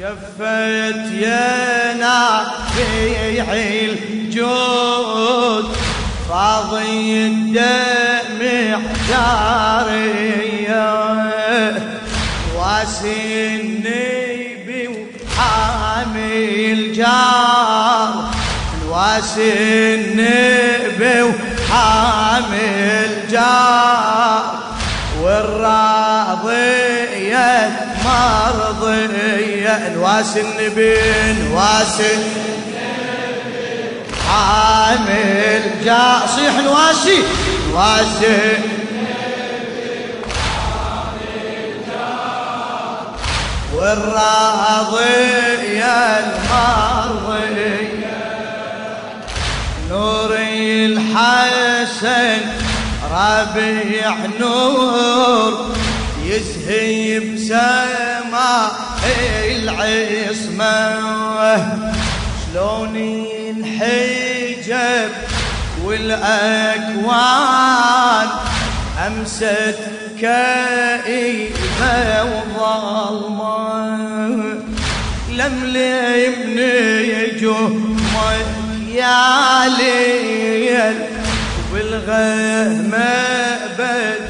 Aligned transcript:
جفت 0.00 1.12
يا 1.12 1.94
نافع 1.94 3.42
الجود 3.84 5.76
فاضي 6.28 7.26
الدمع 7.26 8.78
جارية 9.08 10.86
واسي 12.56 13.56
النبي 13.56 14.88
وحامي 14.88 16.72
الجار 16.72 18.12
النبي 19.94 21.22
وحامي 21.22 22.70
الجار 23.04 24.44
والراضية 25.22 26.70
مرضية 28.04 29.49
نواس 29.78 30.36
النبي 30.36 30.96
نواس 31.42 32.02
حامل 34.28 35.62
جاء 35.84 36.26
صيح 36.36 36.54
نواسي 36.64 37.22
نواسي. 37.70 38.58
والراضية 43.74 45.38
المرضية 46.18 47.80
نوري 49.90 50.86
الحسن 50.86 52.40
ربيع 53.10 54.14
نور. 54.40 55.79
يزهي 56.30 57.20
بسماء 57.20 58.72
العصمة؟ 59.50 60.70
شلون 62.52 62.96
ينحجب 63.46 65.10
والأكوان؟ 65.84 67.08
أمست 69.06 69.78
كئيبة 70.20 71.98
وظلمة. 72.58 73.60
لملم 75.30 76.34
نجومك 77.16 78.50
يا 78.94 79.68
ليل 79.68 80.94
بالغهمة 81.72 83.10
بدرك 83.78 84.29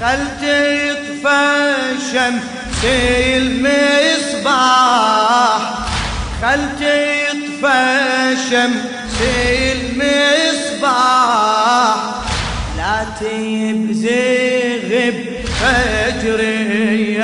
خل 0.00 0.22
تطفى 0.40 1.74
شمس 2.12 2.82
المصباح 4.04 4.76
خل 6.42 6.62
تطفى 6.80 7.84
شمس 8.50 9.18
المصباح 9.72 11.16
لا 12.76 12.96
تبزغ 13.20 14.90
بفجري 15.56 16.56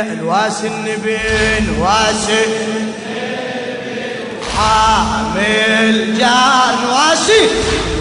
الواس 0.00 0.58
النبي 0.64 1.18
الواس 1.58 2.26
حامل 4.56 6.18
جان 6.18 6.78
واسي. 6.90 7.42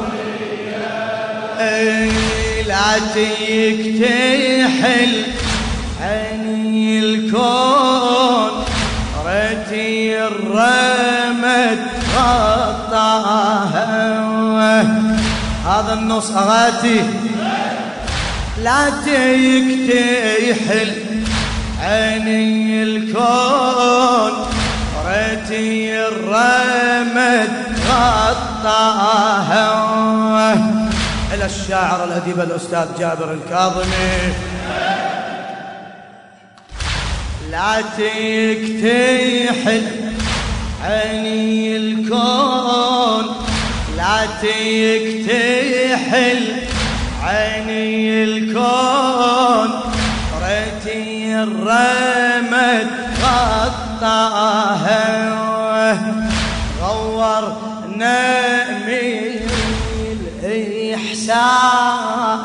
لا 2.67 2.99
تكتحل 3.15 4.35
عيني 6.03 6.99
الكون. 6.99 8.53
رتي 9.27 10.19
الرمد 10.23 11.83
غطاها. 12.17 13.87
هذا 15.67 15.93
النص 15.93 16.31
أغاتي. 16.31 17.01
لا 18.63 18.91
تكتحل 19.07 20.93
عيني 21.83 22.83
الكون. 22.83 24.46
رتي 25.47 25.99
الرمد 26.09 27.51
غطاها 27.89 29.69
إلى 31.35 31.47
الشاعر 31.47 32.05
الأديب 32.05 32.41
الأستاذ 32.41 32.87
جابر 32.99 33.33
الكاظمي. 33.33 34.33
لا 37.51 37.81
تكتحل 37.99 39.83
عيني 40.85 41.77
الكون. 41.77 43.25
لا 43.97 44.27
تكتحل 44.43 45.83
عيني 47.23 48.25
الكون. 48.25 49.71
رتي 50.43 51.35
الرمد 51.35 52.91
غطاها 54.07 55.31
غور 56.81 57.45
نمي 57.97 59.41
الإحسان 60.43 62.39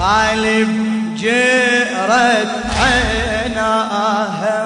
غالب 0.00 0.70
جرت 1.16 2.54
عيناها 2.80 4.58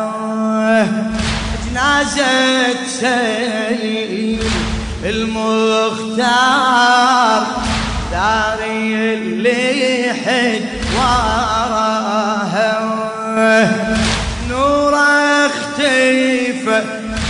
جنازة 1.71 2.87
سيد 2.87 4.10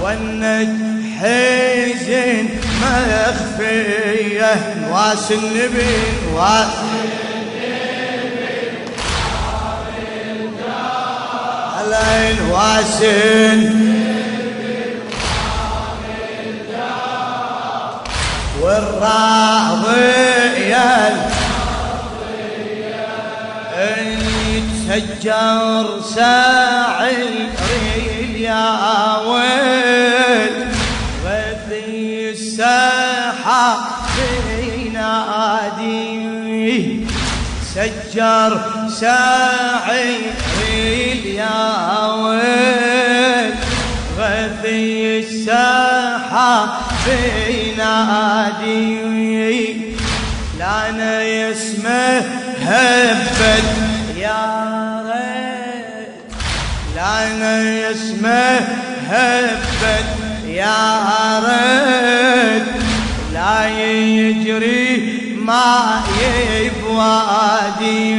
والنجم 0.01 1.03
حزن 1.19 2.47
مخفية 2.81 4.53
نواس 4.81 5.31
النبي 5.31 5.95
نواس 6.31 6.67
علين 11.77 12.37
واسن 12.51 13.82
والراضية 19.03 20.91
يتسجر 24.53 26.01
ساعي 26.15 27.49
يا 28.37 29.17
ويل. 29.17 30.55
غثي 31.25 32.29
الساحة 32.31 33.67
في 34.15 34.89
نادي 34.89 36.03
سجر 37.75 38.51
ساعي 38.89 40.15
يا 41.25 41.61
ويل. 42.13 43.53
غثي 44.17 45.19
الساحة 45.19 46.53
في 47.05 47.62
نادي 47.83 49.03
لانا 50.59 51.23
يسمه 51.23 52.17
هبت 52.61 53.63
يا 54.17 55.03
ريت 55.07 56.07
لانا 56.95 57.55
يسمه 57.89 58.59
هبت 59.09 60.05
يا 60.47 61.39
ريت 61.39 62.63
لا 63.33 63.67
يجري 63.67 65.13
ما 65.37 66.01
يبوادي 66.61 68.13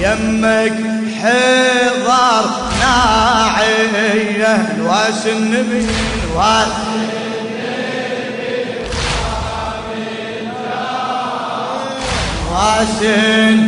يمك 0.00 0.78
حضر 1.22 2.44
ناعية 2.80 4.54
الواس 4.76 5.26
النبي 5.26 5.86
الواس 6.24 6.72
واسن 12.52 13.67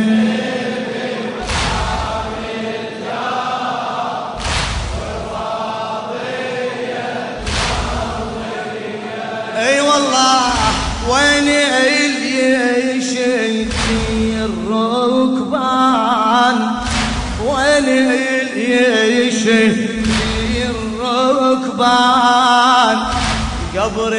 قبر 23.95 24.13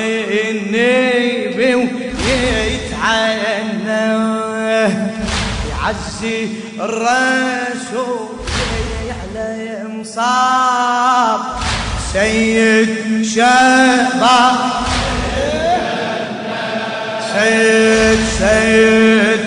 النبي 0.50 1.74
ويتعنى 1.74 2.92
يعزي 5.70 6.48
الرسول 6.80 8.28
على 9.34 9.84
مصاب 9.88 11.40
سيد 12.12 13.22
شباب. 13.24 14.58
سيد 17.32 18.20
سيد 18.38 19.44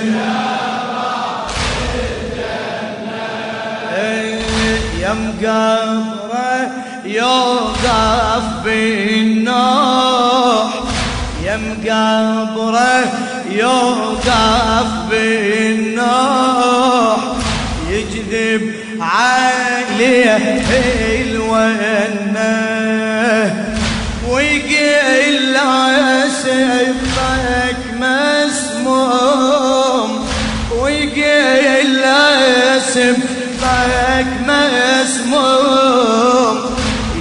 يا 5.01 5.13
مقبره 5.13 6.71
يوقف 7.05 8.45
بالنوح 8.63 9.74
يا 11.85 12.33
مقبره 12.33 13.11
يوقف 13.51 14.87
بالنوح 15.09 17.17
يجذب 17.89 18.73
عليه 19.01 20.61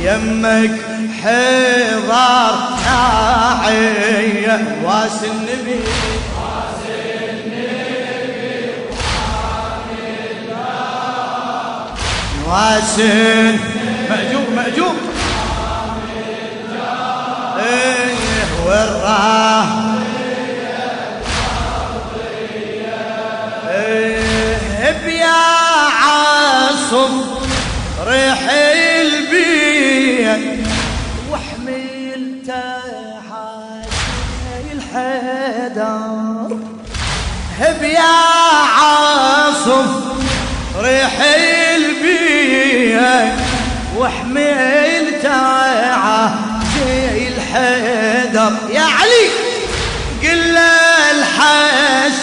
يمك 0.04 0.80
حضار 1.23 2.54
ناعية 2.87 4.76
واس 4.84 5.25
النبي 5.25 5.80
واسن. 12.46 13.58
مأجور 14.11 14.50
مأجور. 14.56 14.94
إيه 17.58 18.14
والراه 18.66 19.64
إيه 23.70 24.96
بيا 25.04 25.26
عاصف 26.02 27.11
ريح 28.06 28.49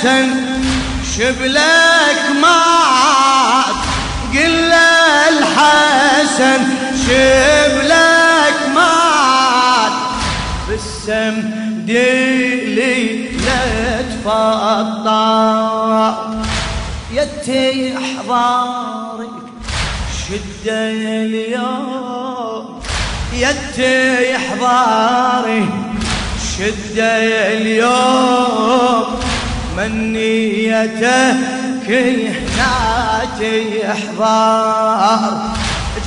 الحسن 0.04 0.30
شبلك 1.16 2.22
مات 2.42 3.76
قل 4.34 4.72
الحسن 5.30 6.62
شبلك 7.06 8.58
مات 8.76 9.96
بالسم 10.68 11.36
ديلي 11.86 13.30
لا 13.30 14.02
تفطر 14.02 15.34
يتي 17.14 17.98
أحضارك 17.98 19.38
شدة 20.28 20.82
اليوم. 21.26 22.82
يتي 23.34 24.36
أحضاري 24.36 25.70
شدة 26.58 27.14
اليوم. 27.54 29.01
من 29.78 30.14
نيته 30.14 31.36
كهنات 31.88 33.42
يحضر 33.84 35.38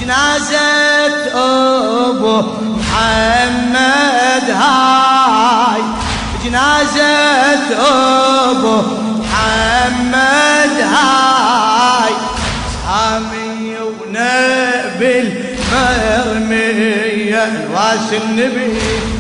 جنازة 0.01 0.59
أبو 1.35 2.43
محمد 2.79 4.47
هاي. 4.51 5.83
جنازة 6.45 7.77
أبو 8.51 8.83
محمد 9.19 10.75
هاي. 10.81 12.15
سامي 12.85 13.77
ونبل 13.81 15.27
مرمية 15.73 17.45
الواس 17.45 18.09
النبي. 18.13 19.14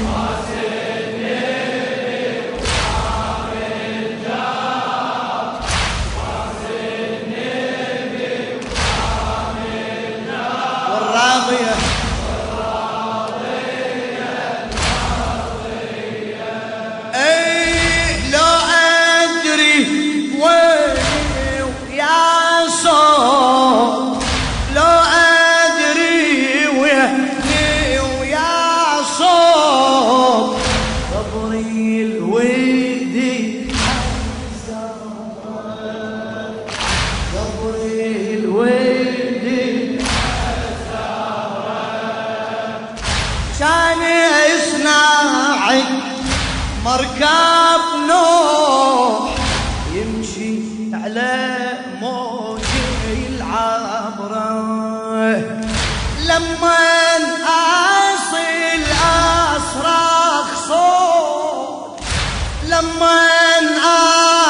مركب 47.14 47.82
نوح 48.08 49.34
يمشي 49.94 50.58
على 50.92 51.56
موج 52.00 52.60
العبرة 53.12 54.60
لما 56.26 56.78
أصل 57.46 58.82
أصرخ 59.56 60.48
صوت. 60.68 62.00
لما 62.68 63.28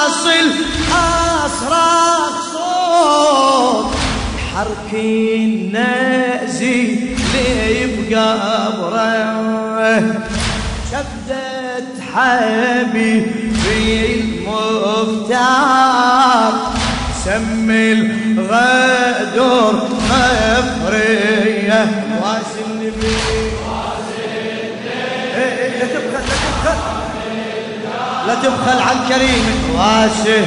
أصل 0.06 0.48
أصرخ 0.92 2.34
صوت. 2.52 3.94
حرك 4.54 4.94
النازي 4.94 6.78
ليبقى 7.34 8.72
بره 8.80 9.14
شبدة 10.90 11.53
حبيبي 12.14 13.44
المختار 15.14 16.52
سم 17.24 17.70
الغدر 17.70 19.88
مفرية 20.10 21.86
واس 22.22 22.52
النبي 22.66 23.16
لا 25.78 25.86
تبخل. 25.86 26.24
لا 28.26 28.34
تبخل 28.34 28.78
عن 28.78 28.96
كريم. 29.08 29.44
واسه. 29.74 30.46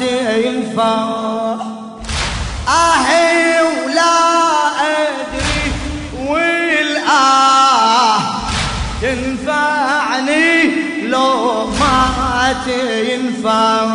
تنفع 0.00 1.56
اهي 2.68 3.60
ولا 3.60 4.16
ادري 4.80 5.72
والاه 6.26 7.40
تنفعني 9.02 10.48
لو 11.02 11.66
ما 11.66 12.56
تنفع 12.66 13.86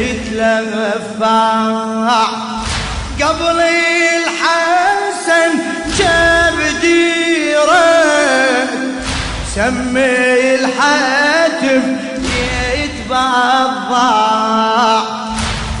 يتلفع. 0.00 1.42
قبل 3.22 3.58
سمي 9.54 10.54
الحاتف 10.54 11.82
يتبضع 12.74 14.02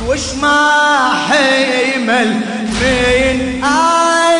وش 0.06 0.34
ما 0.42 1.10
حيمل 1.28 2.30
من 2.80 3.64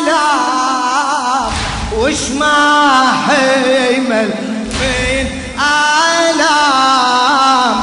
آلاف 0.05 1.53
وش 1.97 2.29
ما 2.39 3.03
حيمل 3.27 4.29
من 4.81 5.25
آلاف 6.29 7.77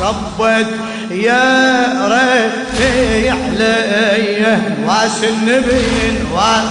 صبت 0.00 0.70
يا 1.10 1.84
ريت 2.08 2.66
علي 3.30 4.58
واس 4.86 5.24
النبي 5.24 6.18
واس 6.32 6.68